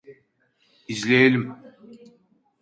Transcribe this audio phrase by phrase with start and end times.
[0.87, 1.55] İzleyelim.